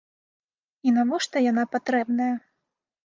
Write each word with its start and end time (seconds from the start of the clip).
І 0.87 0.93
навошта 0.97 1.35
яна 1.51 1.63
патрэбная? 1.75 2.31